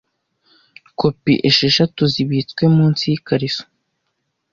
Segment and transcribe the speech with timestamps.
[0.99, 3.63] Kopi esheshatu zibitswe munsi yikariso